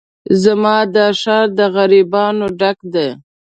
زما 0.43 0.75
دا 0.95 1.07
ښار 1.21 1.47
د 1.57 1.59
غريبانو 1.75 2.45
ډک 2.59 2.77
دی 2.93 3.09